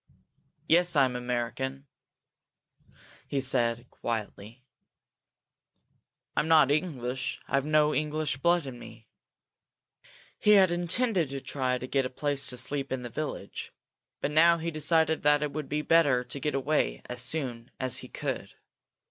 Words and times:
"Yes, 0.67 0.95
I'm 0.95 1.15
an 1.15 1.21
American," 1.21 1.85
he 3.27 3.39
said, 3.39 3.87
quietly. 3.91 4.63
"I'm 6.35 6.47
not 6.47 6.71
English. 6.71 7.39
I've 7.47 7.67
no 7.67 7.93
English 7.93 8.37
blood 8.37 8.65
in 8.65 8.79
me." 8.79 9.05
He 10.39 10.53
had 10.53 10.71
intended 10.71 11.29
to 11.29 11.39
try 11.39 11.77
to 11.77 11.85
get 11.85 12.07
a 12.07 12.09
place 12.09 12.47
to 12.47 12.57
sleep 12.57 12.91
in 12.91 13.03
the 13.03 13.09
village, 13.11 13.71
but 14.21 14.31
now 14.31 14.57
he 14.57 14.71
decided 14.71 15.21
that 15.21 15.43
it 15.43 15.51
would 15.51 15.69
be 15.69 15.83
better 15.83 16.23
to 16.23 16.39
get 16.39 16.55
away 16.55 17.03
as 17.07 17.21
soon 17.21 17.69
as 17.79 17.99
he 17.99 18.07
could. 18.07 18.55